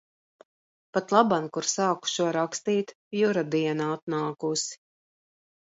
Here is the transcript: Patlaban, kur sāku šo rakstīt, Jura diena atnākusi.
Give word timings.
Patlaban, 0.97 1.43
kur 1.57 1.69
sāku 1.73 2.11
šo 2.13 2.27
rakstīt, 2.39 2.95
Jura 3.21 3.47
diena 3.57 3.91
atnākusi. 3.99 4.81